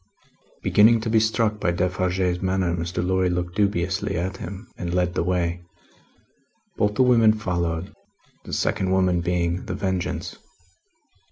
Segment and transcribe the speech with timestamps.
[0.63, 3.05] Beginning to be struck by Defarge's manner, Mr.
[3.05, 5.61] Lorry looked dubiously at him, and led the way.
[6.75, 7.93] Both the women followed;
[8.43, 10.37] the second woman being The Vengeance.